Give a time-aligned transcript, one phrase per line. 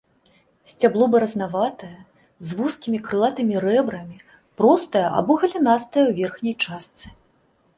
[0.69, 1.89] Сцябло баразнаватае,
[2.47, 4.17] з вузкімі крылатымі рэбрамі,
[4.63, 7.05] простае або галінастае ў верхняй частцы.